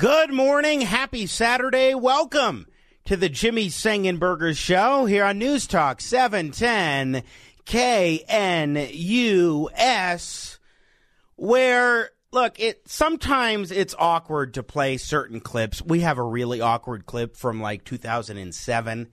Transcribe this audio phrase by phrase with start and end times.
[0.00, 0.80] Good morning.
[0.80, 1.94] Happy Saturday.
[1.94, 2.66] Welcome
[3.04, 7.22] to the Jimmy Sengenberger Show here on News Talk 710
[7.66, 8.88] KNUS,
[11.36, 15.82] where look, it sometimes it's awkward to play certain clips.
[15.82, 19.08] We have a really awkward clip from like 2007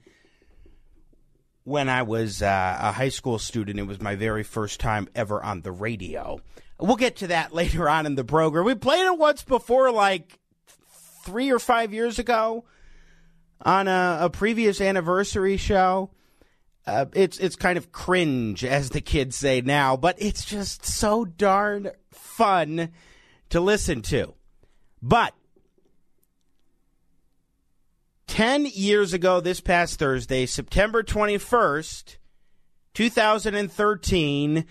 [1.64, 3.78] when I was uh, a high school student.
[3.78, 6.40] It was my very first time ever on the radio.
[6.80, 8.64] We'll get to that later on in the program.
[8.64, 10.37] We played it once before, like
[11.28, 12.64] three or five years ago,
[13.60, 16.10] on a, a previous anniversary show.
[16.86, 21.24] Uh, it's it's kind of cringe, as the kids say now, but it's just so
[21.26, 22.90] darn fun
[23.50, 24.32] to listen to.
[25.02, 25.34] But
[28.26, 32.16] 10 years ago, this past Thursday, September 21st,
[32.94, 34.64] 2013,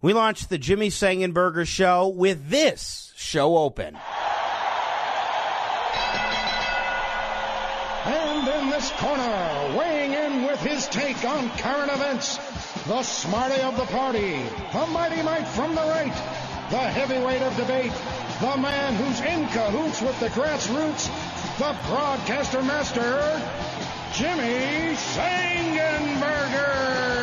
[0.00, 3.98] we launched the Jimmy Sengenberger Show with this show open.
[9.00, 12.36] Corner, weighing in with his take on current events,
[12.86, 16.12] the smarty of the party, the mighty Mike from the right,
[16.68, 17.92] the heavyweight of debate,
[18.40, 21.08] the man who's in cahoots with the grassroots,
[21.56, 23.40] the broadcaster master,
[24.12, 27.19] Jimmy Sengenberger.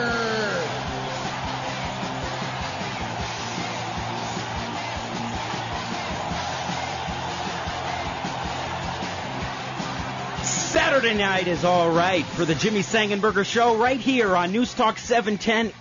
[10.88, 14.98] Saturday night is all right for the Jimmy Sengenberger Show right here on News Talk
[14.98, 15.74] 710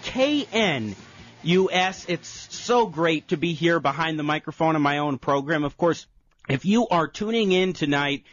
[1.44, 2.06] KNUS.
[2.08, 5.62] It's so great to be here behind the microphone in my own program.
[5.62, 6.08] Of course,
[6.48, 8.24] if you are tuning in tonight,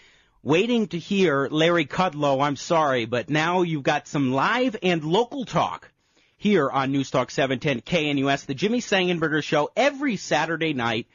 [0.42, 5.46] waiting to hear Larry Kudlow, I'm sorry, but now you've got some live and local
[5.46, 5.92] talk
[6.38, 11.06] here on News Talk 710 KNUS, the Jimmy Sengenberger Show, every Saturday night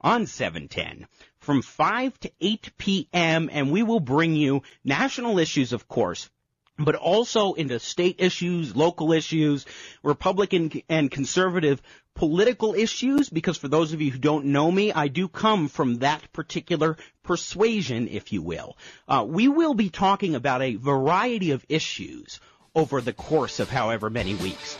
[0.00, 1.08] on 710
[1.42, 3.50] from 5 to 8 p.m.
[3.52, 6.30] and we will bring you national issues, of course,
[6.78, 9.66] but also into state issues, local issues,
[10.02, 11.82] Republican and conservative
[12.14, 15.98] political issues, because for those of you who don't know me, I do come from
[15.98, 18.76] that particular persuasion, if you will.
[19.08, 22.40] Uh, we will be talking about a variety of issues
[22.74, 24.78] over the course of however many weeks.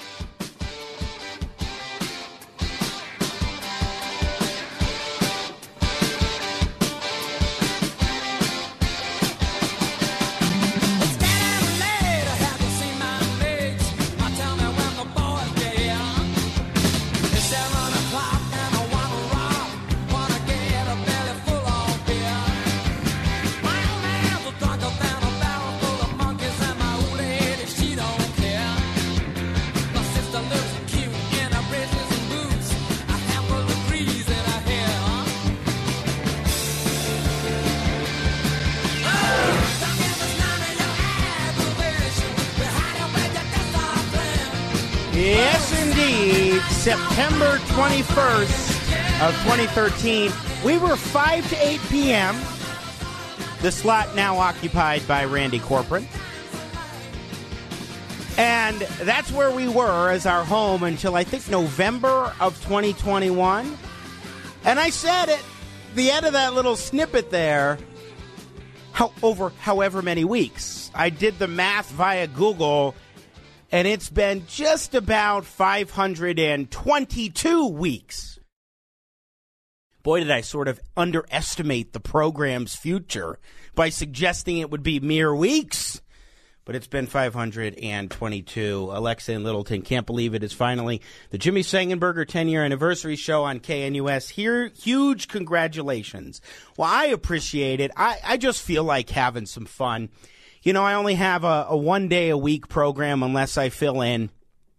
[45.12, 46.62] Yes, indeed.
[46.70, 50.32] September 21st of 2013.
[50.64, 52.36] We were 5 to 8 p.m.
[53.60, 56.08] The slot now occupied by Randy Corcoran.
[58.38, 63.76] And that's where we were as our home until I think November of 2021.
[64.64, 65.44] And I said at
[65.94, 67.78] the end of that little snippet there,
[68.92, 70.90] how, over however many weeks.
[70.94, 72.94] I did the math via Google
[73.72, 78.38] and it's been just about 522 weeks.
[80.02, 83.38] Boy, did I sort of underestimate the program's future
[83.74, 86.02] by suggesting it would be mere weeks.
[86.64, 88.90] But it's been 522.
[88.92, 93.42] Alexa and Littleton can't believe it is finally the Jimmy Sengenberger 10 year anniversary show
[93.42, 94.28] on KNUS.
[94.28, 96.40] Here, huge congratulations.
[96.76, 97.90] Well, I appreciate it.
[97.96, 100.10] I, I just feel like having some fun
[100.62, 104.00] you know, I only have a, a one day a week program unless I fill
[104.00, 104.30] in.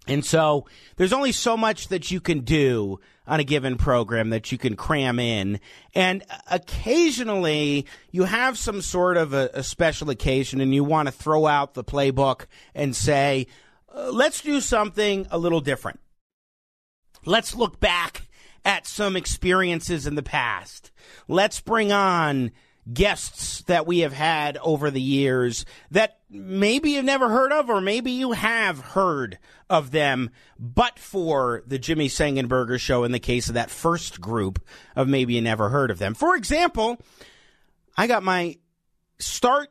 [0.08, 0.66] And so
[0.98, 4.76] there's only so much that you can do on a given program that you can
[4.76, 5.60] cram in.
[5.96, 11.12] And occasionally you have some sort of a, a special occasion and you want to
[11.14, 13.48] throw out the playbook and say,
[13.96, 16.00] uh, let's do something a little different.
[17.26, 18.28] Let's look back
[18.66, 20.92] at some experiences in the past.
[21.30, 22.52] Let's bring on
[22.92, 27.80] guests that we have had over the years that maybe you've never heard of, or
[27.80, 29.40] maybe you have heard
[29.70, 34.62] of them, but for the Jimmy Sengenberger show in the case of that first group
[34.96, 36.14] of maybe you never heard of them.
[36.14, 37.00] For example,
[37.96, 38.58] I got my
[39.20, 39.70] start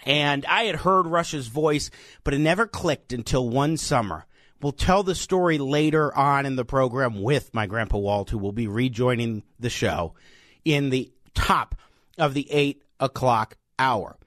[0.04, 1.90] And I had heard Rush's voice,
[2.24, 4.26] but it never clicked until one summer.
[4.60, 8.52] We'll tell the story later on in the program with my grandpa Walt, who will
[8.52, 10.12] be rejoining the show
[10.62, 11.76] in the top
[12.18, 14.18] of the eight o'clock hour.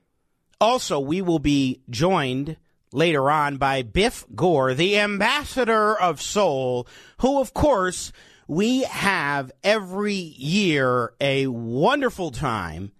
[0.59, 2.57] Also, we will be joined
[2.91, 6.87] later on by Biff Gore, the ambassador of soul,
[7.19, 8.11] who, of course,
[8.51, 12.91] we have every year a wonderful time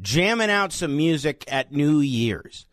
[0.00, 2.64] jamming out some music at New Year's.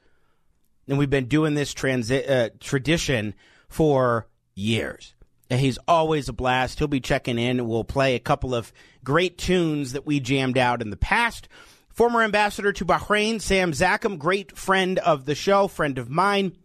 [0.87, 3.33] And we've been doing this transi- uh, tradition
[3.69, 5.15] for years.
[5.49, 6.77] And he's always a blast.
[6.77, 7.67] He'll be checking in.
[7.67, 8.71] We'll play a couple of
[9.03, 11.47] great tunes that we jammed out in the past.
[11.89, 16.55] Former ambassador to Bahrain, Sam Zakhem, great friend of the show, friend of mine,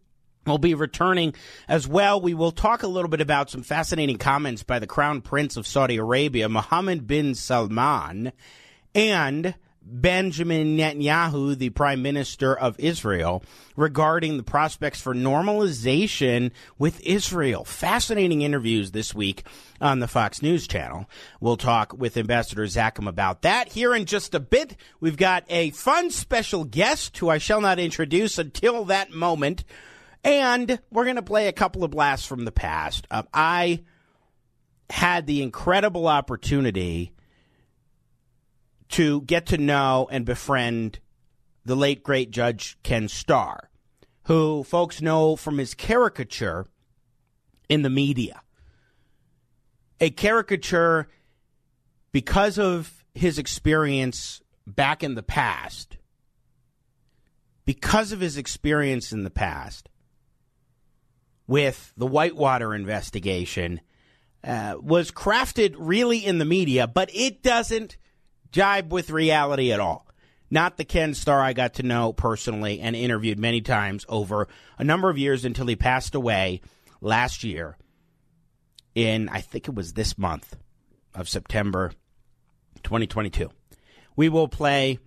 [0.47, 1.35] will be returning
[1.69, 2.21] as well.
[2.21, 5.67] We will talk a little bit about some fascinating comments by the Crown Prince of
[5.67, 8.33] Saudi Arabia, Mohammed bin Salman,
[8.94, 9.55] and
[9.85, 13.43] Benjamin Netanyahu, the Prime Minister of Israel,
[13.77, 17.65] regarding the prospects for normalization with Israel.
[17.65, 19.44] Fascinating interviews this week
[19.81, 21.09] on the Fox News channel.
[21.41, 24.77] We'll talk with Ambassador Zakhem about that here in just a bit.
[25.00, 29.65] We've got a fun special guest who I shall not introduce until that moment.
[30.24, 33.06] And we're going to play a couple of blasts from the past.
[33.10, 33.82] Uh, I
[34.88, 37.12] had the incredible opportunity
[38.90, 41.00] to get to know and befriend
[41.64, 43.70] the late great Judge Ken Starr,
[44.24, 46.66] who folks know from his caricature
[47.69, 48.42] in the media.
[50.00, 51.08] A caricature
[52.12, 55.96] because of his experience back in the past,
[57.64, 59.88] because of his experience in the past
[61.52, 63.82] with the Whitewater investigation,
[64.43, 67.99] uh, was crafted really in the media, but it doesn't
[68.52, 70.06] jibe with reality at all.
[70.50, 74.84] Not the Ken Starr I got to know personally and interviewed many times over a
[74.84, 76.62] number of years until he passed away
[77.02, 77.76] last year
[78.94, 80.56] in, I think it was this month
[81.14, 81.93] of September
[82.82, 83.50] 2022.
[84.16, 85.00] We will play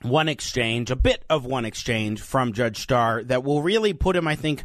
[0.00, 4.26] one exchange, a bit of one exchange from Judge Starr that will really put him,
[4.26, 4.64] I think,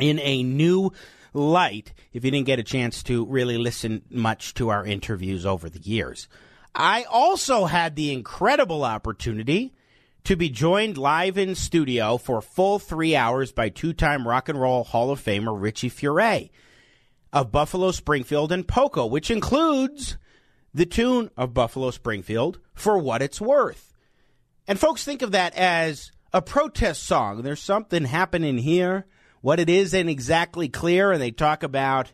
[0.00, 0.92] in a new
[1.32, 5.68] light if you didn't get a chance to really listen much to our interviews over
[5.68, 6.28] the years.
[6.74, 9.74] I also had the incredible opportunity
[10.24, 14.60] to be joined live in studio for full three hours by two time Rock and
[14.60, 16.50] Roll Hall of Famer Richie Furay
[17.32, 20.16] of Buffalo Springfield and Poco, which includes
[20.74, 23.92] the tune of Buffalo Springfield for what it's worth.
[24.66, 27.42] And folks think of that as a protest song.
[27.42, 29.06] There's something happening here.
[29.40, 32.12] What it is ain't exactly clear, and they talk about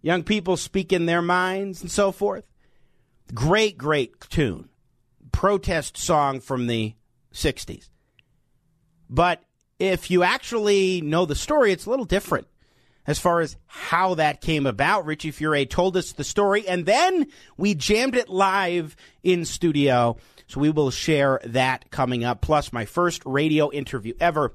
[0.00, 2.44] young people speaking their minds and so forth.
[3.32, 4.68] Great, great tune.
[5.30, 6.94] Protest song from the
[7.32, 7.88] 60s.
[9.08, 9.42] But
[9.78, 12.46] if you actually know the story, it's a little different
[13.06, 15.06] as far as how that came about.
[15.06, 17.26] Richie Furay told us the story, and then
[17.56, 20.16] we jammed it live in studio.
[20.46, 22.42] So we will share that coming up.
[22.42, 24.52] Plus, my first radio interview ever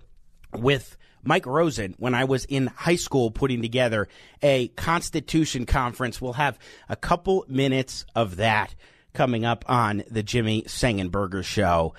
[0.53, 0.97] with
[1.27, 4.07] Mike Rosen when I was in high school putting together
[4.41, 6.21] a Constitution conference.
[6.21, 6.57] We'll have
[6.87, 8.73] a couple minutes of that
[9.13, 11.93] coming up on the Jimmy Sengenberger show.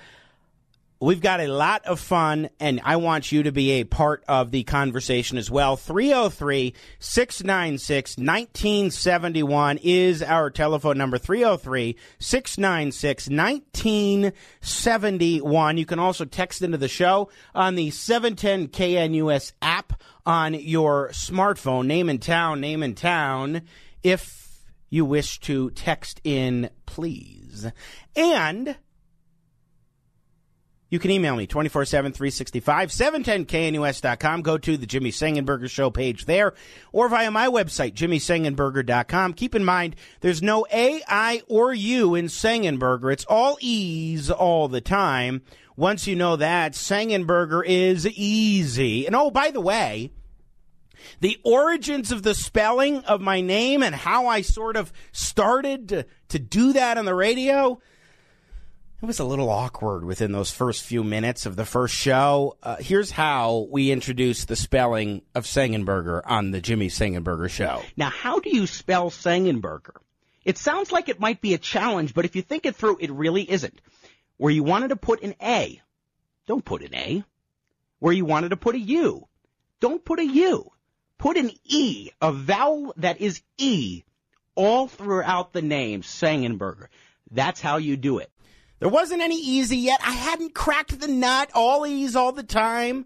[1.01, 4.51] We've got a lot of fun, and I want you to be a part of
[4.51, 5.77] the conversation as well.
[5.77, 15.77] 303 696 1971 is our telephone number 303 696 1971.
[15.77, 21.85] You can also text into the show on the 710 KNUS app on your smartphone.
[21.85, 23.61] Name and town, name and town.
[24.03, 27.71] If you wish to text in, please.
[28.17, 28.75] And
[30.89, 34.41] you can email me 24 7 365 710knus.com.
[34.41, 36.53] Go to the Jimmy Sengenberger Show page there
[36.91, 39.33] or via my website, jimmysengenberger.com.
[39.33, 43.13] Keep in mind, there's no A, I, or U in Sengenberger.
[43.13, 45.41] It's all E's all the time.
[45.75, 49.05] Once you know that, Sengenberger is easy.
[49.05, 50.11] And oh, by the way,
[51.21, 56.05] the origins of the spelling of my name and how I sort of started to,
[56.29, 57.79] to do that on the radio.
[59.01, 62.57] It was a little awkward within those first few minutes of the first show.
[62.61, 67.81] Uh, here's how we introduce the spelling of Sengenberger on the Jimmy Sengenberger show.
[67.95, 69.95] Now, how do you spell Sengenberger?
[70.43, 73.09] It sounds like it might be a challenge, but if you think it through, it
[73.09, 73.79] really isn't.
[74.35, 75.81] Where you wanted to put an A,
[76.45, 77.23] don't put an A.
[77.99, 79.29] Where you wanted to put a U,
[79.79, 80.71] don't put a U.
[81.17, 84.03] Put an E, a vowel that is E,
[84.55, 86.87] all throughout the name, Sengenberger.
[87.31, 88.29] That's how you do it.
[88.79, 89.99] There wasn't any easy yet.
[90.03, 91.51] I hadn't cracked the nut.
[91.53, 93.05] All E's all the time.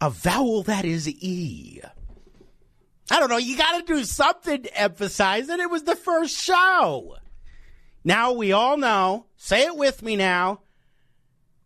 [0.00, 1.80] A vowel that is E.
[3.10, 3.36] I don't know.
[3.36, 7.16] You got to do something to emphasize that it was the first show.
[8.02, 9.26] Now we all know.
[9.36, 10.60] Say it with me now.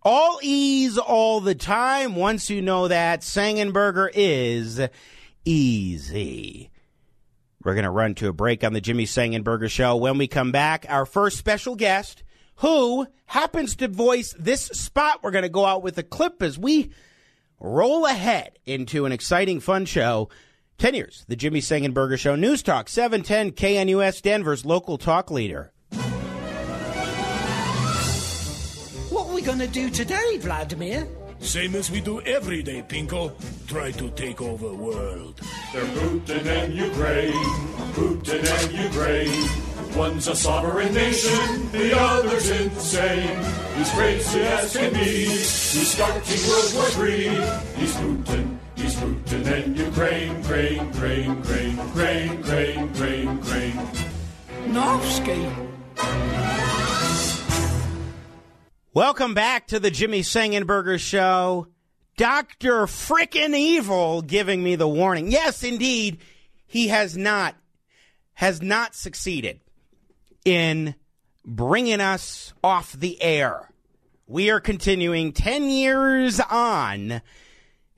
[0.02, 2.16] All E's all the time.
[2.16, 4.80] Once you know that, Sengenberger is
[5.44, 6.70] easy.
[7.62, 9.96] We're going to run to a break on the Jimmy Sengenberger Show.
[9.96, 12.22] When we come back, our first special guest,
[12.58, 16.58] who happens to voice this spot, we're going to go out with a clip as
[16.58, 16.90] we
[17.60, 20.28] roll ahead into an exciting, fun show
[20.78, 22.36] 10 years, the Jimmy Sengenberger Show.
[22.36, 25.72] News Talk, 710 KNUS, Denver's local talk leader.
[29.10, 31.08] What are we going to do today, Vladimir?
[31.40, 33.32] Same as we do every day, Pinko.
[33.68, 35.40] Try to take over world.
[35.72, 37.32] They're Putin and Ukraine,
[37.94, 39.68] Putin and Ukraine.
[39.96, 43.38] One's a sovereign nation, the other's insane.
[43.76, 47.28] He's crazy as can be, he's starting World War III.
[47.76, 53.80] He's Putin, he's Putin and Ukraine, Crane, Crane, Crane, Crane, Crane, Crane, Crane.
[54.68, 55.68] Novsky.
[58.94, 61.66] Welcome back to the Jimmy Sengenberger Show.
[62.16, 62.86] Dr.
[62.86, 65.30] Frickin' Evil giving me the warning.
[65.30, 66.16] Yes, indeed,
[66.66, 67.54] he has not,
[68.32, 69.60] has not succeeded
[70.46, 70.94] in
[71.44, 73.70] bringing us off the air.
[74.26, 77.20] We are continuing 10 years on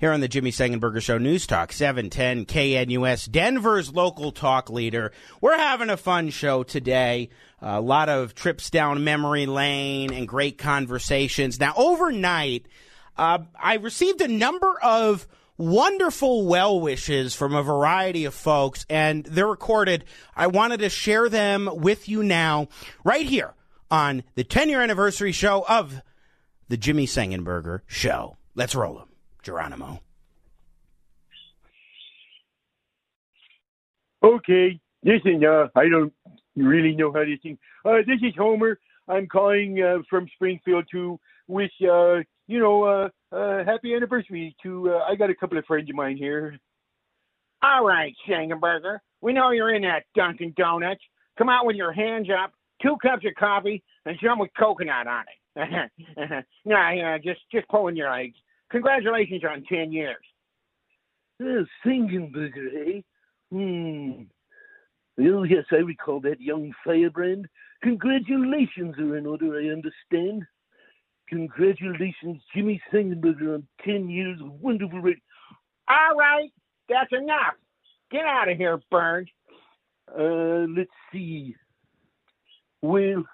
[0.01, 5.13] here on the Jimmy Sengenberger Show News Talk 710 KNUS, Denver's local talk leader.
[5.43, 7.29] We're having a fun show today.
[7.61, 11.61] A lot of trips down memory lane and great conversations.
[11.61, 12.65] Now, overnight,
[13.19, 15.29] uh, I received a number of
[15.59, 20.07] wonderful well wishes from a variety of folks, and they're recorded.
[20.35, 22.69] I wanted to share them with you now,
[23.05, 23.53] right here
[23.91, 26.01] on the 10 year anniversary show of
[26.69, 28.39] the Jimmy Sengenberger Show.
[28.55, 29.10] Let's roll them,
[29.51, 29.99] Geronimo.
[34.23, 36.13] Okay, listen, uh, I don't
[36.55, 37.59] really know how to sing.
[37.85, 38.79] Uh, this is Homer.
[39.09, 44.91] I'm calling uh, from Springfield to wish, uh, you know, uh, uh, happy anniversary to.
[44.91, 46.57] Uh, I got a couple of friends of mine here.
[47.61, 48.99] All right, Shangenberger.
[49.21, 51.03] We know you're in that Dunkin' Donuts.
[51.39, 55.25] Come out with your hands up, two cups of coffee, and some with coconut on
[55.57, 56.45] it.
[56.65, 58.37] nah, yeah, just just pulling your legs.
[58.71, 60.17] Congratulations on ten years.
[61.41, 63.01] Uh, Singenberger, eh?
[63.51, 64.25] Hmm.
[65.19, 67.47] Oh, yes, I recall that young firebrand.
[67.83, 70.45] Congratulations are in order, I understand.
[71.29, 75.21] Congratulations, Jimmy Sengenberger, on 10 years of wonderful radio.
[75.89, 76.51] All right,
[76.89, 77.55] that's enough.
[78.11, 79.29] Get out of here, Burns.
[80.09, 81.55] Uh, let's see.
[82.83, 83.25] Well,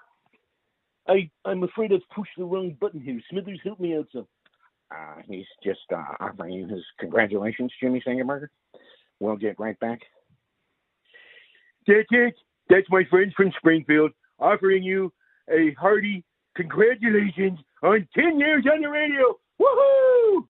[1.07, 3.19] I, I'm afraid I've pushed the wrong button here.
[3.29, 4.27] Smithers, help me out some.
[4.89, 8.47] Uh, he's just uh, offering you his congratulations, Jimmy Sengenberger.
[9.19, 9.99] We'll get right back.
[11.87, 12.35] That's it.
[12.69, 15.11] That's my friends from Springfield offering you
[15.49, 16.23] a hearty
[16.55, 19.35] congratulations on 10 years on the radio.
[19.61, 20.47] Woohoo!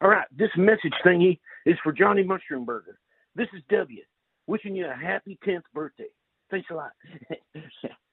[0.00, 2.96] All right, this message thingy is for Johnny Mushroomburger.
[3.34, 4.02] This is W,
[4.46, 6.08] wishing you a happy 10th birthday.
[6.50, 6.92] Thanks a lot.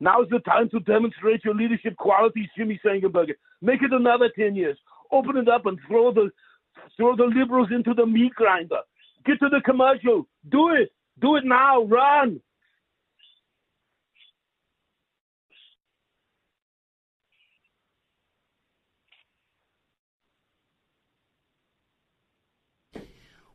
[0.00, 3.34] Now's the time to demonstrate your leadership qualities, Jimmy Sengenberger.
[3.62, 4.78] Make it another 10 years.
[5.12, 6.30] Open it up and throw the
[6.96, 8.80] throw the liberals into the meat grinder.
[9.24, 10.26] Get to the commercial.
[10.50, 10.92] Do it.
[11.20, 11.84] Do it now.
[11.84, 12.40] Run.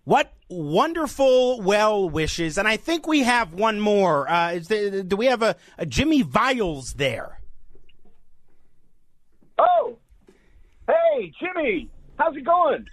[0.10, 2.58] What wonderful well wishes.
[2.58, 4.28] And I think we have one more.
[4.28, 7.40] Uh, there, do we have a, a Jimmie Viles there?
[9.60, 10.00] Oh,
[10.88, 11.92] hey, Jimmy.
[12.18, 12.88] How's it going?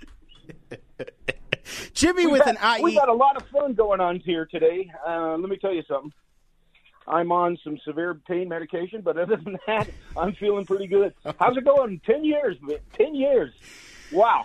[1.94, 2.82] Jimmy we with got, an IE.
[2.82, 4.92] We got a lot of fun going on here today.
[5.08, 6.12] Uh, let me tell you something.
[7.08, 11.14] I'm on some severe pain medication, but other than that, I'm feeling pretty good.
[11.38, 11.99] How's it going?
[12.04, 12.58] Ten years,
[12.92, 13.54] ten years.
[14.12, 14.44] Wow.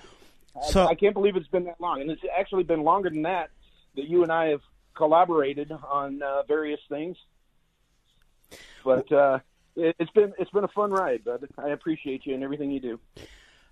[0.69, 3.23] So- I, I can't believe it's been that long, and it's actually been longer than
[3.23, 3.49] that
[3.95, 4.61] that you and I have
[4.95, 7.17] collaborated on uh, various things.
[8.83, 9.39] But uh,
[9.75, 11.47] it, it's been it's been a fun ride, bud.
[11.57, 12.99] I appreciate you and everything you do.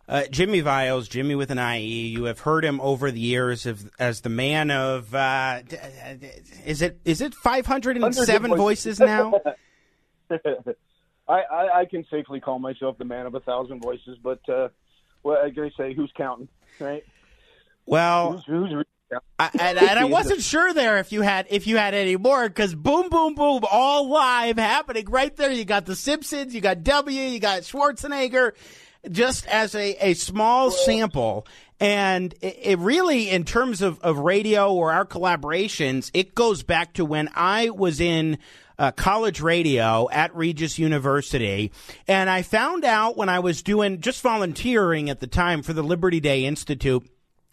[0.08, 2.08] Uh, Jimmie Viles, Jimmy with an IE.
[2.08, 5.62] You have heard him over the years as, as the man of uh,
[6.66, 9.40] is it is it 507 voices now?
[10.32, 14.70] I, I, I can safely call myself the man of a thousand voices, but uh,
[15.22, 16.48] well, I gotta say, who's counting,
[16.80, 17.04] right?
[17.86, 18.86] Well, Who's, who's?
[19.40, 22.48] I, and, and I wasn't sure there if you had if you had any more
[22.48, 25.52] because boom, boom, boom, all live happening right there.
[25.52, 28.52] You got the Simpsons, you got W, you got Schwarzenegger,
[29.10, 31.48] just as a, a small sample.
[31.80, 37.06] And it, really, in terms of, of radio or our collaborations, it goes back to
[37.06, 38.38] when I was in
[38.78, 41.72] uh, college radio at Regis University.
[42.08, 45.84] And I found out when I was doing just volunteering at the time for the
[45.84, 47.10] Liberty Day Institute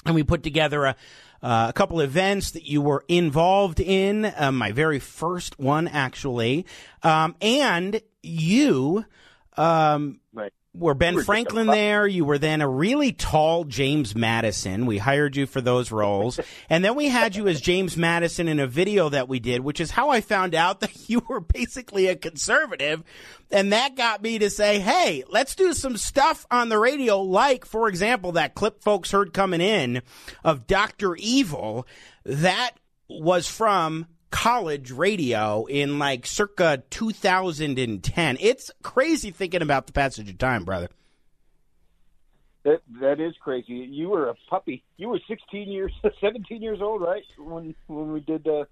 [0.07, 0.97] and we put together a,
[1.43, 4.25] uh, a couple events that you were involved in.
[4.25, 6.65] Uh, my very first one, actually,
[7.03, 9.05] um, and you
[9.57, 10.53] um, Right.
[10.79, 12.07] Were Ben Franklin there.
[12.07, 14.87] You were then a really tall James Madison.
[14.87, 16.39] We hired you for those roles,
[16.71, 19.81] and then we had you as James Madison in a video that we did, which
[19.81, 23.03] is how I found out that you were basically a conservative,
[23.51, 27.65] and that got me to say, "Hey, let's do some stuff on the radio." Like,
[27.65, 30.03] for example, that clip folks heard coming in
[30.45, 31.87] of Doctor Evil.
[32.25, 32.73] That
[33.09, 38.37] was from college radio in like circa 2010.
[38.41, 40.89] It's crazy thinking about the passage of time, brother.
[42.65, 43.75] That that is crazy.
[43.75, 44.83] You were a puppy.
[44.97, 47.23] You were 16 years, 17 years old, right?
[47.39, 48.65] When when we did uh,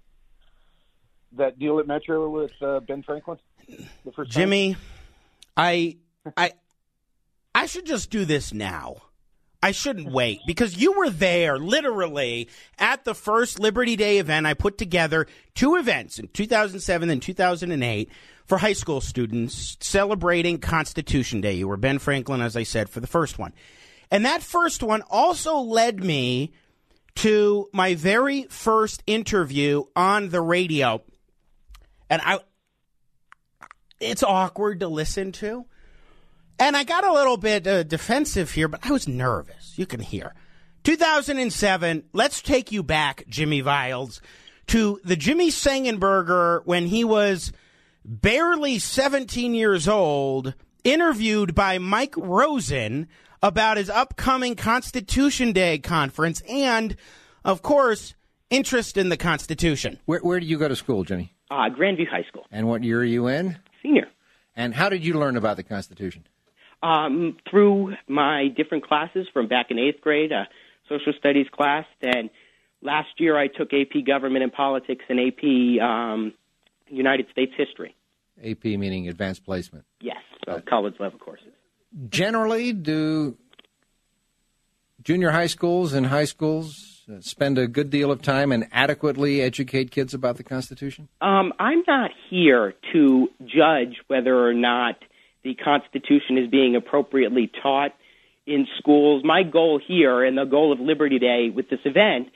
[1.37, 3.37] that deal at Metro with uh, Ben Franklin.
[3.67, 4.41] The first time?
[4.41, 4.75] Jimmy,
[5.55, 5.97] I
[6.35, 6.53] I
[7.53, 8.97] I should just do this now.
[9.65, 14.53] I shouldn't wait because you were there literally at the first Liberty Day event I
[14.53, 18.11] put together two events in 2007 and 2008
[18.45, 21.53] for high school students celebrating Constitution Day.
[21.53, 23.53] You were Ben Franklin as I said for the first one.
[24.11, 26.53] And that first one also led me
[27.15, 31.01] to my very first interview on the radio.
[32.07, 32.37] And I
[33.99, 35.65] it's awkward to listen to.
[36.59, 39.73] And I got a little bit uh, defensive here, but I was nervous.
[39.77, 40.33] You can hear.
[40.83, 44.21] 2007, let's take you back, Jimmie Viles,
[44.67, 47.51] to the Jimmy Sengenberger when he was
[48.05, 53.07] barely 17 years old, interviewed by Mike Rosen
[53.41, 56.95] about his upcoming Constitution Day conference and,
[57.43, 58.13] of course,
[58.49, 59.99] interest in the Constitution.
[60.05, 61.33] Where, where did you go to school, Jimmy?
[61.51, 63.57] Uh, Grandview High School, And what year are you in?
[63.81, 64.07] senior.
[64.55, 66.25] And how did you learn about the Constitution?
[66.85, 70.47] Um, through my different classes from back in eighth grade, a
[70.87, 72.29] social studies class, and
[72.83, 76.33] last year I took AP Government and Politics and AP um,
[76.87, 77.95] United States History.
[78.43, 79.85] AP meaning advanced placement.
[79.99, 81.53] Yes, so college level courses.
[82.09, 83.35] Generally, do
[85.01, 89.41] junior high schools and high schools uh, spend a good deal of time and adequately
[89.41, 91.07] educate kids about the Constitution?
[91.21, 94.97] Um, I'm not here to judge whether or not
[95.45, 97.91] the Constitution is being appropriately taught
[98.47, 99.23] in schools.
[99.23, 102.29] My goal here and the goal of Liberty Day with this event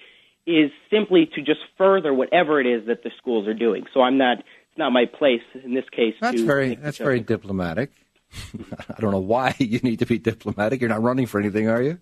[0.46, 3.86] is simply to just further whatever it is that the schools are doing.
[3.94, 7.92] So I'm not it's not my place in this case That's very that's very diplomatic.
[8.90, 10.80] I don't know why you need to be diplomatic.
[10.80, 12.00] You're not running for anything, are you?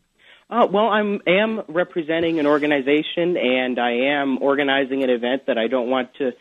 [0.49, 5.67] Uh, well, I'm am representing an organization, and I am organizing an event that I
[5.67, 6.31] don't want to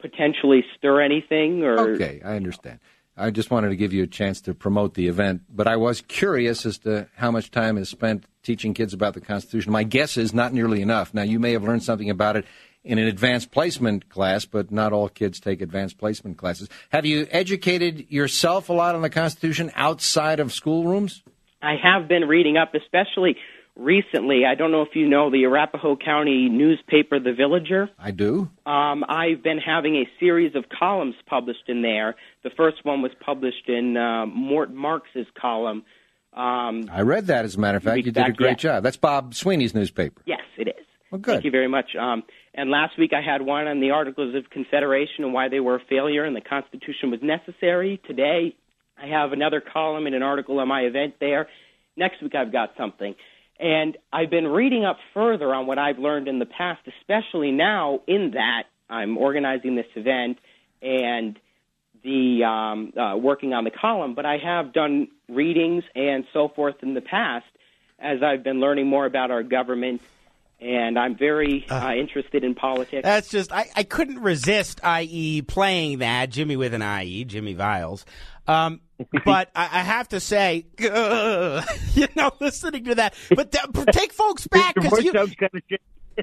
[0.00, 2.80] potentially stir anything or Okay, I understand.
[3.16, 6.00] I just wanted to give you a chance to promote the event, but I was
[6.00, 9.72] curious as to how much time is spent teaching kids about the Constitution.
[9.72, 11.12] My guess is not nearly enough.
[11.12, 12.46] Now, you may have learned something about it
[12.82, 16.68] in an advanced placement class, but not all kids take advanced placement classes.
[16.90, 21.22] Have you educated yourself a lot on the Constitution outside of schoolrooms?
[21.62, 23.36] I have been reading up, especially
[23.80, 24.44] recently.
[24.44, 27.88] I don't know if you know the Arapahoe County newspaper, The Villager.
[27.98, 28.50] I do.
[28.66, 32.14] Um, I've been having a series of columns published in there.
[32.44, 35.84] The first one was published in uh, Mort Marx's column.
[36.32, 37.96] Um, I read that, as a matter of fact.
[37.96, 38.74] You did a great yeah.
[38.74, 38.82] job.
[38.84, 40.22] That's Bob Sweeney's newspaper.
[40.26, 40.74] yes, it is.
[41.10, 41.32] Well, good.
[41.32, 41.96] Thank you very much.
[41.98, 42.22] Um,
[42.54, 45.76] and last week I had one on the Articles of Confederation and why they were
[45.76, 48.00] a failure and the Constitution was necessary.
[48.06, 48.54] Today
[48.96, 51.48] I have another column and an article on my event there.
[51.96, 53.16] Next week I've got something.
[53.60, 58.00] And I've been reading up further on what I've learned in the past, especially now
[58.06, 60.38] in that I'm organizing this event
[60.80, 61.38] and
[62.02, 64.14] the um, uh, working on the column.
[64.14, 67.46] But I have done readings and so forth in the past,
[67.98, 70.00] as I've been learning more about our government,
[70.58, 73.02] and I'm very uh, interested in politics.
[73.04, 77.24] That's just I, I couldn't resist, i.e., playing that Jimmy with an I.E.
[77.24, 78.06] Jimmie Viles.
[78.46, 78.80] Um,
[79.24, 81.62] but I, I, have to say, uh,
[81.94, 85.12] you know, listening to that, but th- take folks back because you,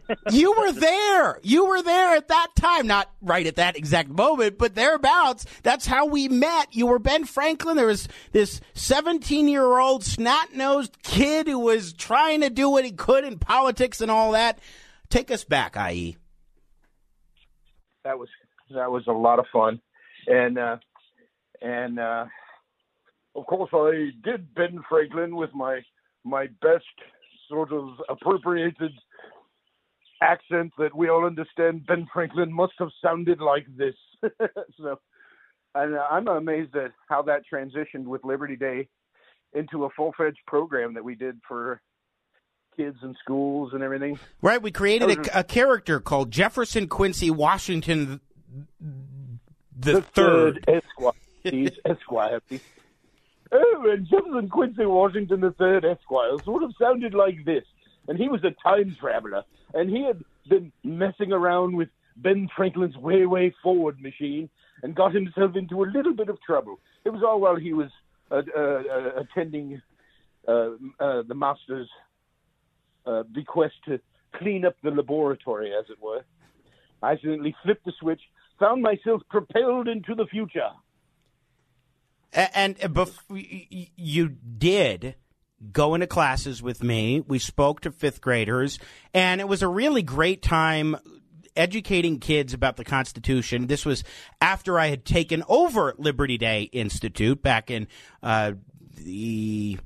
[0.32, 1.40] you were there.
[1.44, 5.46] You were there at that time, not right at that exact moment, but thereabouts.
[5.64, 6.74] That's how we met.
[6.76, 7.78] You were Ben Franklin.
[7.78, 12.86] There was this 17 year old snot nosed kid who was trying to do what
[12.86, 14.60] he could in politics and all that.
[15.10, 16.18] Take us back, IE.
[18.04, 18.30] That was
[18.74, 19.82] that was a lot of fun,
[20.28, 20.78] and uh,
[21.62, 22.30] and uh, of
[23.48, 25.82] course I did Ben Franklin with my
[26.24, 26.86] my best
[27.50, 28.92] sort of appropriated
[30.22, 33.96] accent that we all understand Ben Franklin must have sounded like this.
[34.78, 35.00] so,
[35.76, 38.88] and I'm amazed at how that transitioned with Liberty Day
[39.54, 41.82] into a full-fledged program that we did for
[42.76, 44.20] kids and schools and everything.
[44.42, 48.20] Right, we created a, a character called Jefferson Quincy Washington
[49.78, 50.66] the, the third.
[50.66, 51.14] third Esquire.
[51.44, 52.42] He's Esquire.
[53.52, 57.64] Oh, and Jefferson Quincy Washington third Esquire sort of sounded like this
[58.08, 62.98] and he was a time traveler, and he had been messing around with Ben Franklin's
[62.98, 64.50] way, way forward machine
[64.84, 66.80] and got himself into a little bit of trouble.
[67.04, 67.90] It was all while he was
[68.32, 69.82] uh, uh, uh attending
[70.48, 71.90] uh, uh, the master's
[73.06, 74.00] uh, bequest to
[74.36, 76.24] clean up the laboratory, as it were.
[77.02, 78.22] I accidentally flipped the switch,
[78.60, 80.70] found myself propelled into the future.
[82.34, 85.16] And, and bef- you did
[85.72, 87.22] go into classes with me.
[87.22, 88.80] We spoke to fifth graders,
[89.14, 90.98] and it was a really great time
[91.56, 93.68] educating kids about the Constitution.
[93.68, 94.04] This was
[94.40, 97.88] after I had taken over Liberty Day Institute back in
[98.22, 98.54] uh,
[98.96, 99.80] the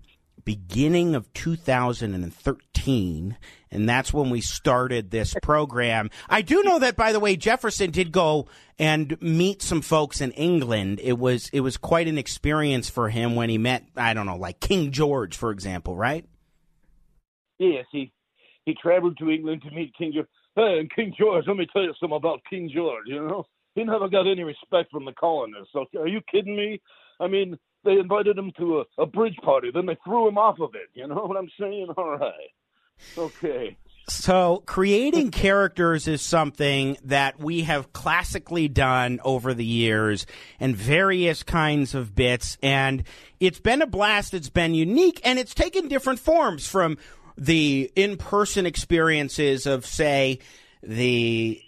[0.44, 6.10] beginning of 2013 and that's when we started this program.
[6.30, 8.48] I do know that by the way Jefferson did go
[8.80, 11.00] and meet some folks in England.
[11.02, 14.38] It was it was quite an experience for him when he met I don't know
[14.38, 16.26] like King George for example, right?
[17.60, 18.12] Yes, he
[18.66, 20.28] he traveled to England to meet King George.
[20.56, 23.46] Hey, and King George, let me tell you something about King George, you know?
[23.74, 25.72] He never got any respect from the colonists.
[25.72, 26.82] So, are you kidding me?
[27.22, 30.60] I mean, they invited him to a, a bridge party, then they threw him off
[30.60, 30.90] of it.
[30.94, 31.88] You know what I'm saying?
[31.98, 32.52] All right.
[33.18, 33.78] Okay.
[34.10, 40.26] So, creating characters is something that we have classically done over the years
[40.60, 42.58] and various kinds of bits.
[42.62, 43.04] And
[43.40, 44.34] it's been a blast.
[44.34, 46.98] It's been unique and it's taken different forms from
[47.38, 50.40] the in person experiences of, say,
[50.84, 51.62] the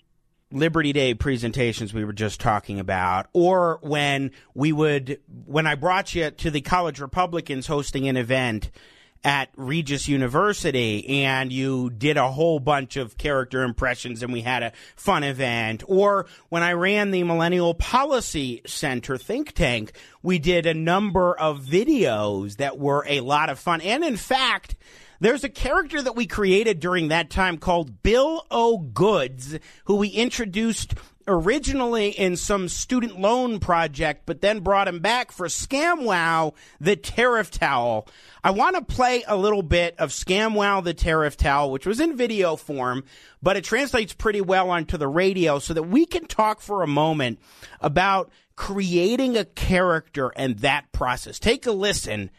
[0.52, 6.14] Liberty Day presentations we were just talking about, or when we would, when I brought
[6.14, 8.70] you to the College Republicans hosting an event
[9.24, 14.64] at Regis University and you did a whole bunch of character impressions and we had
[14.64, 15.84] a fun event.
[15.88, 21.62] Or when I ran the Millennial Policy Center think tank, we did a number of
[21.62, 23.82] videos that were a lot of fun.
[23.82, 24.76] And in fact,
[25.24, 30.96] there's a character that we created during that time called Bill O'Goods, who we introduced
[31.28, 37.52] originally in some student loan project, but then brought him back for ScamWow, the tariff
[37.52, 38.08] towel.
[38.44, 42.18] I want to play a little bit of ScamWow, the tariff towel, which was in
[42.18, 43.04] video form,
[43.42, 46.88] but it translates pretty well onto the radio so that we can talk for a
[46.88, 47.40] moment
[47.80, 51.40] about creating a character and that process.
[51.40, 52.30] Take a listen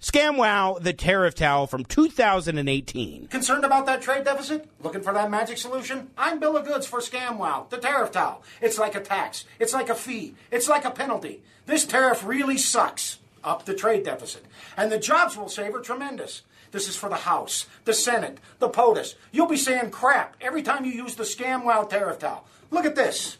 [0.00, 3.28] ScamWow, the tariff towel from 2018.
[3.28, 4.68] Concerned about that trade deficit?
[4.82, 6.10] Looking for that magic solution?
[6.18, 8.42] I'm Bill of Goods for ScamWow, the tariff towel.
[8.60, 9.46] It's like a tax.
[9.58, 10.34] It's like a fee.
[10.50, 11.42] It's like a penalty.
[11.64, 14.44] This tariff really sucks up the trade deficit.
[14.76, 16.42] And the jobs we'll save are tremendous.
[16.72, 19.14] This is for the House, the Senate, the POTUS.
[19.32, 22.44] You'll be saying crap every time you use the ScamWow tariff towel.
[22.70, 23.38] Look at this.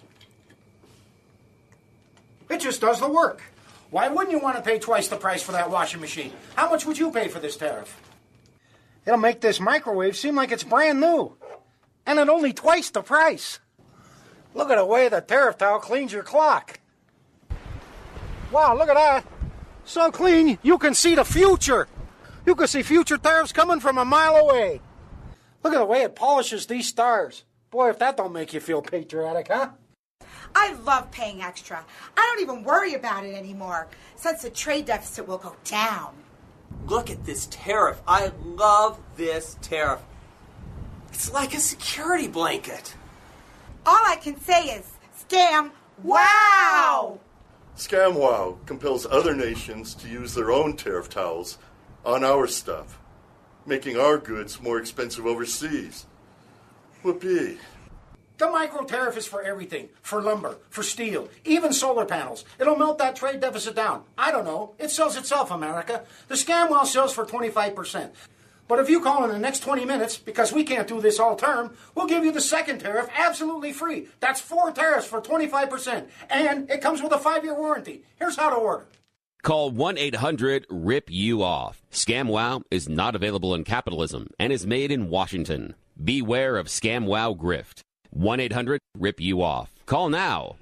[2.49, 3.43] It just does the work.
[3.91, 6.33] Why wouldn't you want to pay twice the price for that washing machine?
[6.55, 8.01] How much would you pay for this tariff?
[9.07, 11.37] It'll make this microwave seem like it's brand new.
[12.05, 13.61] And at only twice the price.
[14.55, 16.81] Look at the way the tariff towel cleans your clock.
[18.51, 19.27] Wow, look at that.
[19.85, 21.87] So clean, you can see the future.
[22.45, 24.81] You can see future tariffs coming from a mile away.
[25.63, 27.45] Look at the way it polishes these stars.
[27.71, 29.71] Boy, if that don't make you feel patriotic, huh?
[30.59, 31.85] I love paying extra.
[32.17, 36.15] I don't even worry about it anymore since the trade deficit will go down.
[36.87, 38.01] Look at this tariff.
[38.09, 40.01] I love this tariff.
[41.11, 42.95] It's like a security blanket.
[43.85, 44.87] All I can say is
[45.29, 47.19] scam wow!
[47.77, 51.59] Scam wow compels other nations to use their own tariff towels
[52.05, 52.99] on our stuff.
[53.67, 56.07] making our goods more expensive overseas.
[57.03, 57.59] Whoopee.
[58.39, 62.45] The micro tariff is for everything for lumber, for steel, even solar panels.
[62.59, 64.05] It'll melt that trade deficit down.
[64.19, 64.75] I don't know.
[64.79, 66.05] It sells itself, America.
[66.29, 68.11] The ScamWow sells for 25%.
[68.69, 71.37] But if you call in the next 20 minutes, because we can't do this all
[71.37, 74.09] term, we'll give you the second tariff absolutely free.
[74.21, 76.07] That's four tariffs for 25%.
[76.29, 78.03] And it comes with a five year warranty.
[78.17, 78.87] Here's how to order.
[79.43, 81.81] Call 1 800 RIP YOU OFF.
[81.93, 85.75] ScamWow is not available in capitalism and is made in Washington.
[86.03, 87.83] Beware of ScamWow grift.
[88.17, 89.71] 1 800 RIP YOU OFF.
[89.87, 90.57] Call now.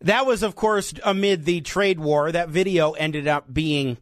[0.00, 2.32] That was, of course, amid the trade war.
[2.32, 3.98] That video ended up being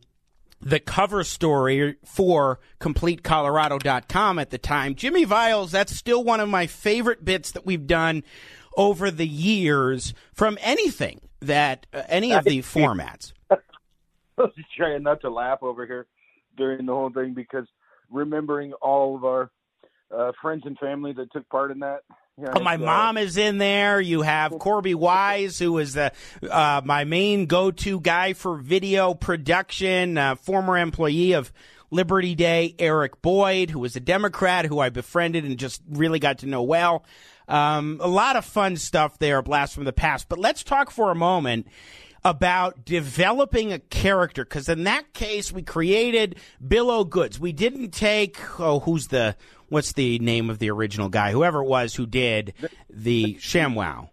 [0.61, 4.95] the cover story for CompleteColorado.com at the time.
[4.95, 8.23] Jimmie Viles, that's still one of my favorite bits that we've done
[8.77, 13.33] over the years from anything that, uh, any of the formats.
[13.51, 13.57] I
[14.39, 16.07] was trying not to laugh over here
[16.57, 17.67] during the whole thing because
[18.11, 19.51] remembering all of our
[20.15, 22.01] uh, friends and family that took part in that.
[22.37, 24.01] Know, Oh, my uh, mom is in there.
[24.01, 26.13] You have Corby Wise, who is the
[26.51, 31.53] uh, my main go-to guy for video production, uh, former employee of
[31.91, 32.75] Liberty Day.
[32.79, 36.63] Eric Boyd, who was a Democrat, who I befriended and just really got to know
[36.63, 37.05] well.
[37.47, 40.29] Um, a lot of fun stuff there, a blast from the past.
[40.29, 41.67] But let's talk for a moment
[42.25, 47.41] about developing a character because in that case we created Bill O'Goods.
[47.41, 49.37] We didn't take oh who's the
[49.71, 52.53] what's the name of the original guy whoever it was who did
[52.89, 54.11] the ShamWow.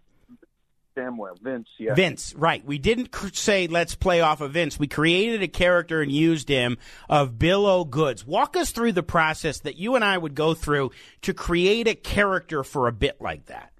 [0.98, 1.94] Samuel, Vince, yeah.
[1.94, 2.64] Vince, right.
[2.64, 4.80] We didn't cr- say let's play off of Vince.
[4.80, 6.76] We created a character and used him
[7.08, 8.26] of Bill O'Goods.
[8.26, 10.90] Walk us through the process that you and I would go through
[11.22, 13.72] to create a character for a bit like that.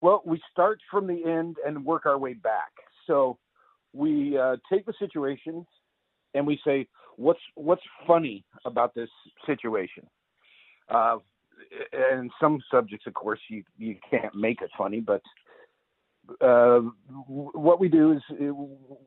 [0.00, 2.70] Well, we start from the end and work our way back.
[3.06, 3.38] So
[3.92, 5.66] we uh, take the situation
[6.34, 9.10] and we say, "What's what's funny about this
[9.46, 10.06] situation?"
[10.92, 11.18] Uh,
[11.92, 15.22] and some subjects, of course, you you can't make it funny, but
[16.40, 16.80] uh,
[17.26, 18.52] what we do is uh,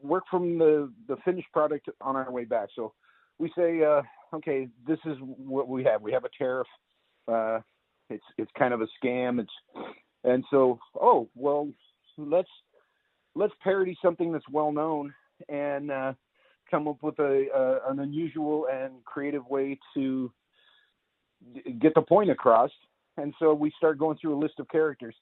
[0.02, 2.70] work from the the finished product on our way back.
[2.76, 2.94] So
[3.38, 4.02] we say, uh,
[4.34, 6.02] okay, this is what we have.
[6.02, 6.68] We have a tariff.
[7.28, 7.60] Uh,
[8.10, 9.40] it's it's kind of a scam.
[9.40, 9.86] It's
[10.24, 11.70] and so oh well,
[12.18, 12.50] let's
[13.36, 15.14] let's parody something that's well known
[15.50, 16.14] and uh,
[16.70, 20.32] come up with a, a an unusual and creative way to
[21.80, 22.72] get the point across.
[23.18, 25.16] And so we start going through a list of characters.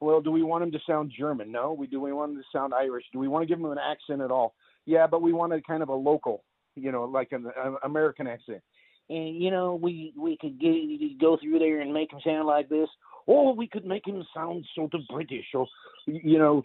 [0.00, 1.50] Well, do we want them to sound German?
[1.52, 1.72] No.
[1.72, 3.04] We do we want them to sound Irish?
[3.12, 4.54] Do we want to give them an accent at all?
[4.86, 6.42] Yeah, but we want a kind of a local,
[6.74, 8.62] you know, like an, an American accent.
[9.10, 12.68] and you know we we could get, go through there and make him sound like
[12.68, 12.88] this
[13.26, 15.66] or we could make him sound sort of british or
[16.06, 16.62] you know,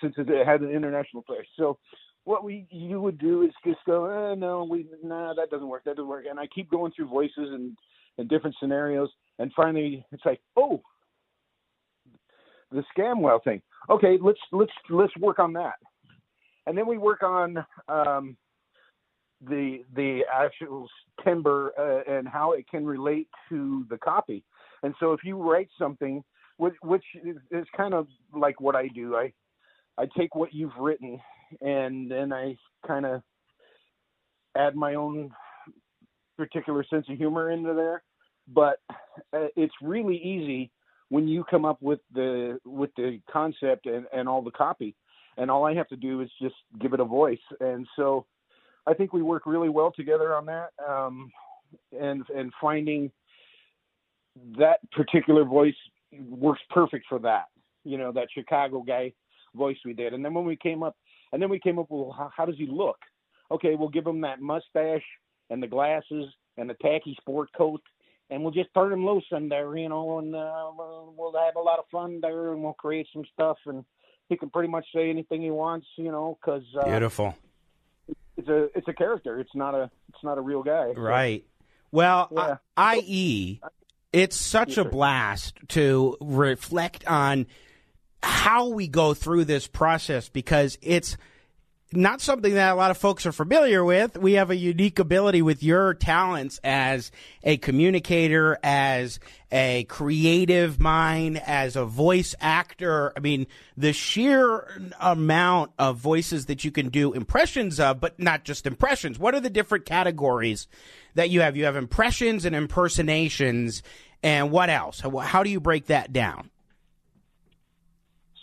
[0.00, 1.44] since it had an international player.
[1.56, 1.78] So
[2.24, 5.84] what we you would do is just go, eh, no, we nah, that doesn't work,
[5.84, 7.76] that doesn't work, and I keep going through voices and
[8.18, 10.80] and different scenarios, and finally it's like, oh,
[12.70, 13.62] the scamwell thing.
[13.90, 15.74] Okay, let's let's let's work on that,
[16.66, 18.36] and then we work on um,
[19.48, 20.88] the the actual
[21.22, 24.42] timber uh, and how it can relate to the copy.
[24.82, 26.22] And so if you write something,
[26.58, 29.32] which, which is, is kind of like what I do, I
[29.96, 31.20] I take what you've written
[31.60, 33.22] and then I kind of
[34.56, 35.30] add my own
[36.36, 38.02] particular sense of humor into there.
[38.52, 38.80] But
[39.32, 40.70] uh, it's really easy
[41.08, 44.94] when you come up with the with the concept and, and all the copy,
[45.36, 47.38] and all I have to do is just give it a voice.
[47.60, 48.26] And so
[48.86, 51.30] I think we work really well together on that, um,
[51.98, 53.10] and and finding
[54.58, 55.74] that particular voice
[56.28, 57.44] works perfect for that.
[57.84, 59.12] You know, that Chicago guy
[59.54, 60.12] voice we did.
[60.12, 60.96] And then when we came up,
[61.32, 62.98] and then we came up with how, how does he look?
[63.50, 65.02] Okay, we'll give him that mustache
[65.50, 66.26] and the glasses
[66.56, 67.82] and the tacky sport coat,
[68.30, 71.56] and we'll just turn him loose in there, you know, and uh, we'll we'll have
[71.56, 73.84] a lot of fun there, and we'll create some stuff, and
[74.28, 77.34] he can pretty much say anything he wants, you know, because uh, Beautiful.
[78.36, 79.38] it's a it's a character.
[79.40, 80.92] It's not a it's not a real guy.
[80.96, 81.44] Right.
[81.90, 82.28] Well,
[82.76, 83.60] I- i.e.,
[84.12, 87.46] it's such a blast to reflect on
[88.22, 91.16] how we go through this process because it's
[91.96, 94.16] not something that a lot of folks are familiar with.
[94.16, 97.10] We have a unique ability with your talents as
[97.42, 103.12] a communicator, as a creative mind, as a voice actor.
[103.16, 108.44] I mean, the sheer amount of voices that you can do impressions of, but not
[108.44, 109.18] just impressions.
[109.18, 110.66] What are the different categories
[111.14, 111.56] that you have?
[111.56, 113.82] You have impressions and impersonations,
[114.22, 115.00] and what else?
[115.00, 116.50] How- do you break that down?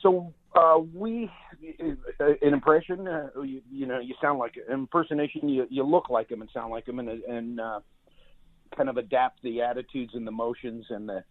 [0.01, 1.29] So uh, we
[2.19, 3.07] an impression.
[3.07, 5.49] Uh, you, you know, you sound like an impersonation.
[5.49, 7.79] You you look like him and sound like him, and and uh,
[8.75, 11.23] kind of adapt the attitudes and the motions and the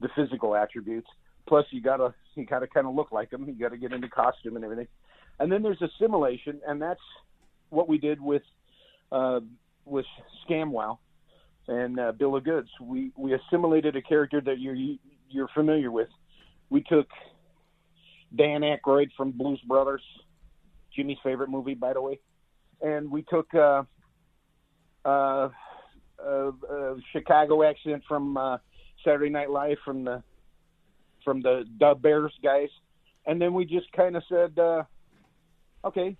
[0.00, 1.08] the physical attributes.
[1.48, 3.46] Plus, you gotta you gotta kind of look like them.
[3.46, 4.88] You gotta get into costume and everything.
[5.38, 7.00] And then there's assimilation, and that's
[7.70, 8.42] what we did with
[9.10, 9.40] uh,
[9.84, 10.06] with
[10.48, 10.98] ScamWow
[11.68, 12.68] and uh, Bill of Goods.
[12.80, 14.76] We we assimilated a character that you're
[15.28, 16.08] you're familiar with.
[16.70, 17.08] We took
[18.34, 20.02] Dan Aykroyd from Blues Brothers,
[20.94, 22.18] Jimmy's favorite movie, by the way,
[22.80, 23.82] and we took uh,
[25.04, 25.48] uh,
[26.24, 28.58] uh, uh, Chicago accent from uh,
[29.04, 30.22] Saturday Night Live from the
[31.24, 32.68] from the Da Bears guys,
[33.26, 34.82] and then we just kind of said, uh,
[35.84, 36.16] okay,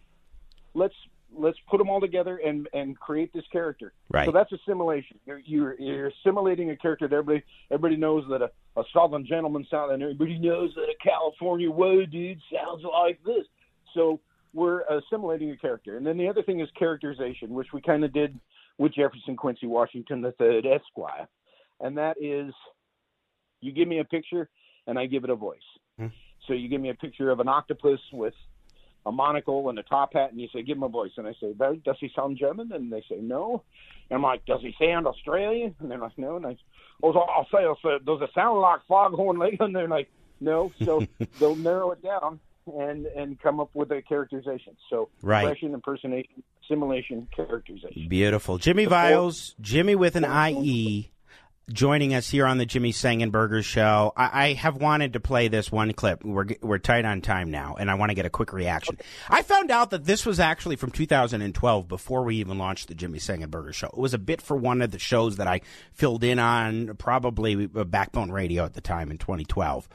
[0.75, 0.95] let's
[1.37, 3.93] let's put them all together and and create this character.
[4.11, 4.27] Right.
[4.27, 5.19] So that's assimilation.
[5.27, 9.67] You're you're, you're assimilating a character that everybody everybody knows that a, a Southern gentleman
[9.71, 13.45] sound and everybody knows that a California woe dude sounds like this.
[13.95, 14.21] So
[14.55, 18.13] we're assimilating a character, and then the other thing is characterization, which we kind of
[18.13, 18.39] did
[18.79, 21.27] with Jefferson Quincy Washington the Third Esquire,
[21.81, 22.53] and that is,
[23.61, 24.49] you give me a picture
[24.87, 25.59] and I give it a voice.
[25.99, 26.09] Hmm.
[26.47, 28.35] So you give me a picture of an octopus with
[29.07, 31.35] a monocle and a top hat, and you say, "Give him a voice." And I
[31.35, 33.63] say, "Does he sound German?" And they say, "No."
[34.11, 36.57] And I'm like, "Does he sound Australian?" And they're like, "No." And I,
[37.03, 40.09] so I'll say, I'll say, "Does it sound like Foghorn Leghorn?" And they're like,
[40.41, 41.05] "No." So
[41.41, 44.77] they'll narrow it down and and come up with a characterization.
[44.89, 45.43] So Right.
[45.43, 48.09] impression, impersonation, simulation, characterization.
[48.09, 48.59] Beautiful.
[48.59, 51.11] Jimmie Viles, Jimmy with an IE,
[51.71, 54.13] joining us here on the Jimmy Sengenberger Show.
[54.17, 56.25] I, I have wanted to play this one clip.
[56.25, 58.99] We're we're tight on time now, and I want to get a quick reaction.
[59.29, 63.19] I found out that this was actually from 2012, before we even launched the Jimmy
[63.19, 63.89] Sengenberger Show.
[63.89, 65.61] It was a bit for one of the shows that I
[65.93, 69.89] filled in on, probably uh, Backbone Radio at the time in 2012.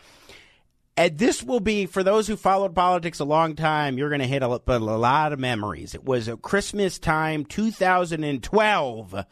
[0.97, 3.99] And this will be for those who followed politics a long time.
[3.99, 5.93] You're going to hit a, a lot of memories.
[5.93, 9.25] It was a Christmas time, 2012,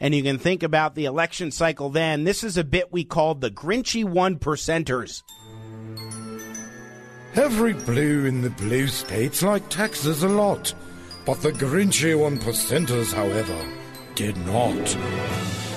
[0.00, 1.90] and you can think about the election cycle.
[1.90, 5.22] Then this is a bit we called the Grinchy one percenters.
[7.34, 10.74] Every blue in the blue states like Texas a lot,
[11.24, 13.56] but the Grinchy one percenters, however,
[14.14, 14.96] did not.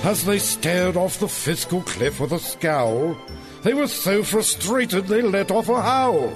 [0.03, 3.15] As they stared off the fiscal cliff with a scowl,
[3.61, 6.33] they were so frustrated they let off a howl.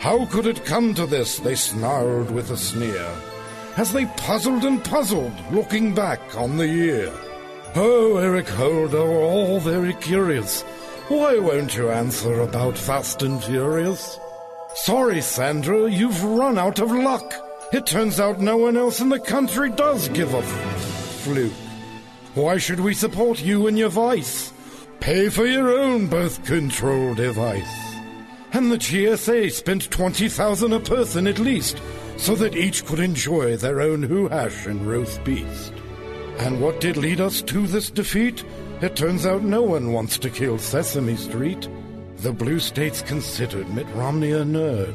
[0.00, 1.38] How could it come to this?
[1.38, 3.08] They snarled with a sneer,
[3.76, 7.12] as they puzzled and puzzled, looking back on the year.
[7.74, 10.62] Oh, Eric Holder, all very curious.
[11.08, 14.18] Why won't you answer about Fast and Furious?
[14.74, 17.34] Sorry, Sandra, you've run out of luck.
[17.72, 21.52] It turns out no one else in the country does give a fluke.
[22.34, 24.52] Why should we support you and your vice?
[25.00, 27.94] Pay for your own birth control device.
[28.52, 31.80] And the GSA spent 20,000 a person at least,
[32.16, 35.72] so that each could enjoy their own hoo hash and roast beast.
[36.38, 38.44] And what did lead us to this defeat?
[38.80, 41.68] It turns out no one wants to kill Sesame Street.
[42.18, 44.94] The blue states considered Mitt Romney a nerd,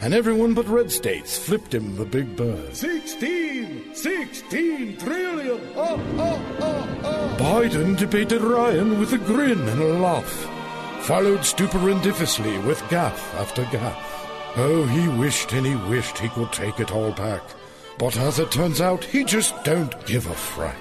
[0.00, 2.74] and everyone but red states flipped him the big bird.
[2.74, 3.94] 16!
[3.94, 5.60] 16 trillion!
[5.76, 7.36] Oh, oh, oh, oh!
[7.38, 10.48] Biden debated Ryan with a grin and a laugh,
[11.02, 14.11] followed stupendously with gaffe after gaffe.
[14.54, 17.42] Oh, he wished and he wished he could take it all back.
[17.98, 20.76] But as it turns out, he just don't give a frack.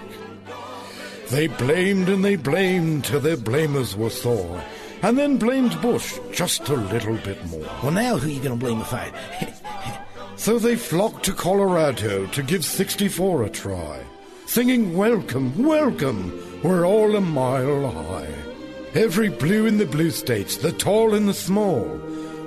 [1.29, 4.61] They blamed and they blamed till their blamers were sore,
[5.01, 7.69] and then blamed Bush just a little bit more.
[7.81, 9.11] Well, now who are you going to blame if I...
[10.35, 14.03] So they flocked to Colorado to give 64 a try,
[14.47, 18.33] singing Welcome, Welcome, we're all a mile high.
[18.95, 21.85] Every blue in the blue states, the tall and the small,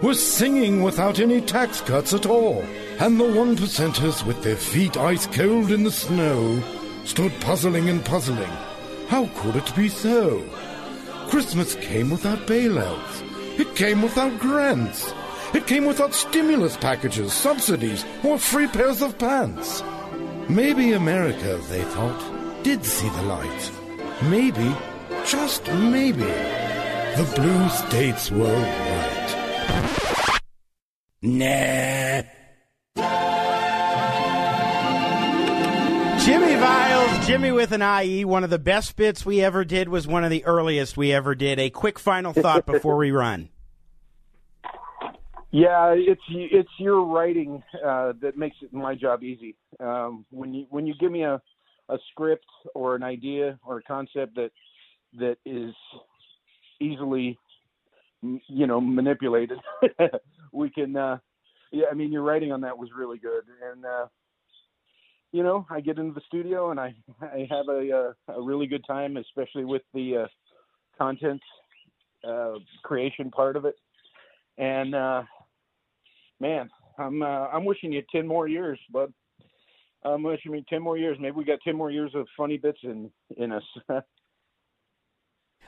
[0.05, 2.63] was singing without any tax cuts at all.
[2.99, 6.63] And the one percenters with their feet ice cold in the snow
[7.05, 8.53] stood puzzling and puzzling.
[9.09, 10.45] How could it be so?
[11.31, 13.59] Christmas came without bailouts.
[13.59, 15.11] It came without grants.
[15.55, 19.83] It came without stimulus packages, subsidies, or free pairs of pants.
[20.51, 23.71] Maybe America, they thought, did see the light.
[24.25, 24.77] Maybe,
[25.25, 26.31] just maybe,
[27.17, 28.94] the blue states were.
[31.25, 32.21] Nah.
[36.23, 40.07] Jimmie Viles, Jimmy with an IE, one of the best bits we ever did was
[40.07, 41.59] one of the earliest we ever did.
[41.59, 43.49] A quick final thought before we run.
[45.51, 49.57] Yeah, it's it's your writing uh, that makes it my job easy.
[49.81, 51.41] Um, when you when you give me a,
[51.89, 52.45] a script
[52.75, 54.51] or an idea or a concept that
[55.19, 55.73] that is
[56.81, 57.37] easily m-
[58.47, 59.59] you know manipulated,
[60.53, 60.97] we can.
[60.97, 61.19] Uh,
[61.73, 64.07] yeah, I mean your writing on that was really good, and uh,
[65.35, 68.69] you know, I get into the studio and I I have a uh, a really
[68.69, 70.27] good time, especially with the uh,
[70.97, 71.43] content
[72.23, 72.55] uh,
[72.85, 73.75] creation part of it.
[74.59, 75.25] And uh,
[76.39, 79.13] man, I'm uh, I'm wishing you ten more years, bud.
[80.05, 81.19] I'm wishing you ten more years.
[81.21, 83.65] Maybe we got ten more years of funny bits in in us.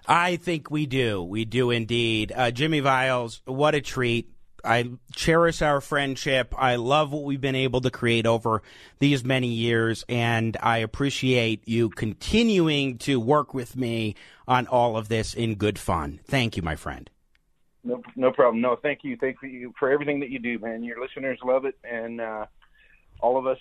[0.07, 1.23] I think we do.
[1.23, 2.33] We do indeed.
[2.35, 4.31] Uh, Jimmie Viles, what a treat.
[4.65, 6.53] I cherish our friendship.
[6.57, 8.63] I love what we've been able to create over
[8.99, 14.17] these many years, and I appreciate you continuing to work with me
[14.49, 16.21] on all of this in good fun.
[16.25, 17.09] Thank you, my friend.
[17.85, 18.61] No, no problem.
[18.61, 19.17] No, thank you.
[19.17, 20.83] Thank you for everything that you do, man.
[20.83, 22.47] Your listeners love it, and uh,
[23.21, 23.59] all of us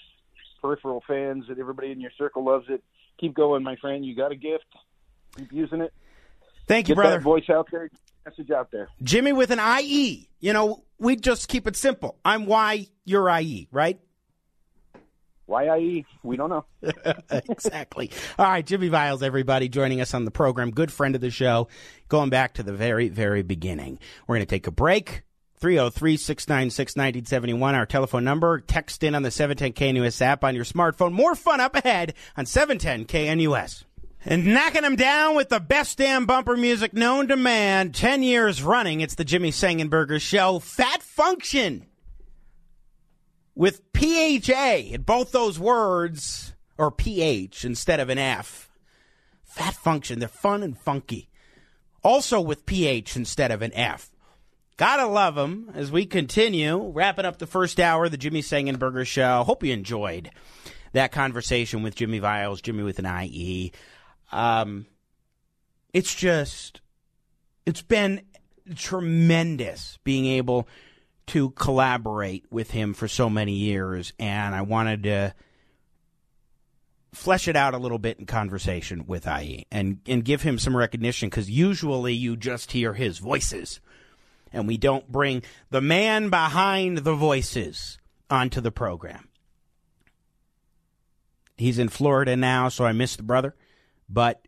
[0.61, 2.83] peripheral fans and everybody in your circle loves it.
[3.19, 4.03] Keep going, my friend.
[4.03, 4.65] You got a gift.
[5.37, 5.93] Keep using it.
[6.67, 7.17] Thank you, Get brother.
[7.17, 7.89] That voice out there.
[8.25, 8.89] Message out there.
[9.03, 10.29] Jimmy with an IE.
[10.39, 12.17] You know, we just keep it simple.
[12.25, 13.99] I'm Y, you're IE, right?
[15.47, 16.65] YIE, we don't know.
[17.29, 18.09] exactly.
[18.39, 20.71] All right, Jimmie Viles, everybody, joining us on the program.
[20.71, 21.67] Good friend of the show,
[22.09, 23.99] going back to the very, very beginning.
[24.27, 25.23] We're going to take a break.
[25.57, 28.59] 303 696 1971, our telephone number.
[28.59, 31.13] Text in on the 710 KNUS app on your smartphone.
[31.13, 33.83] More fun up ahead on 710 KNUS.
[34.27, 37.91] And knocking them down with the best damn bumper music known to man.
[37.91, 39.01] 10 years running.
[39.01, 40.57] It's the Jimmy Sengenberger Show.
[40.57, 41.83] Phat Phunktion
[43.53, 48.69] with PHA in both those words, or PH instead of an F.
[49.43, 50.17] Phat Phunktion.
[50.19, 51.29] They're fun and funky.
[52.03, 54.11] Also with PH instead of an F.
[54.77, 59.05] Gotta love them as we continue wrapping up the first hour of the Jimmy Sengenberger
[59.07, 59.43] Show.
[59.43, 60.31] Hope you enjoyed
[60.91, 63.71] that conversation with Jimmie Viles, Jimmy with an IE.
[64.35, 64.85] Um,
[65.93, 66.81] it's just,
[67.65, 68.21] it's been
[68.75, 70.67] tremendous being able
[71.27, 75.33] to collaborate with him for so many years, and I wanted to
[77.13, 80.75] flesh it out a little bit in conversation with IE and and give him some
[80.75, 83.79] recognition because usually you just hear his voices,
[84.51, 87.97] and we don't bring the man behind the voices
[88.29, 89.29] onto the program.
[91.57, 93.55] He's in Florida now, so I miss the brother,
[94.09, 94.47] but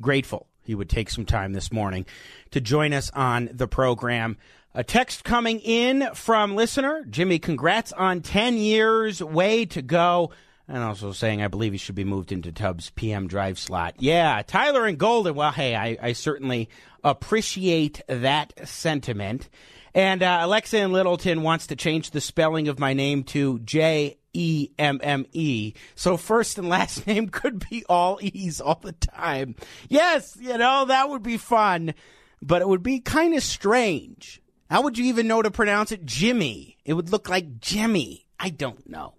[0.00, 2.04] grateful he would take some time this morning
[2.50, 4.36] to join us on the program.
[4.74, 10.30] A text coming in from listener Jimmy, congrats on 10 years, way to go.
[10.70, 13.94] And also saying, I believe he should be moved into Tubbs PM drive slot.
[13.98, 15.34] Yeah, Tyler and Golden.
[15.34, 16.68] Well, hey, I, I certainly
[17.02, 19.48] appreciate that sentiment.
[19.94, 24.17] And uh, Alexa in Littleton wants to change the spelling of my name to J
[24.32, 25.74] E M M E.
[25.94, 29.54] So first and last name could be all E's all the time.
[29.88, 31.94] Yes, you know, that would be fun,
[32.42, 34.40] but it would be kind of strange.
[34.70, 36.76] How would you even know to pronounce it Jimmy?
[36.84, 38.26] It would look like Jimmy.
[38.38, 39.14] I don't know.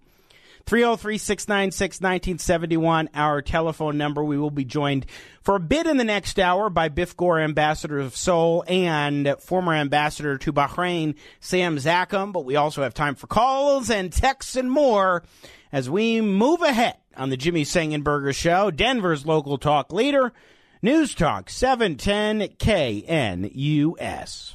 [0.70, 4.22] 303 696 1971, our telephone number.
[4.22, 5.04] We will be joined
[5.42, 9.74] for a bit in the next hour by Biff Gore, Ambassador of Seoul, and former
[9.74, 12.32] Ambassador to Bahrain, Sam Zakhem.
[12.32, 15.24] But we also have time for calls and texts and more
[15.72, 20.32] as we move ahead on the Jimmy Sengenberger Show, Denver's local talk leader,
[20.82, 24.54] News Talk 710 KNUS.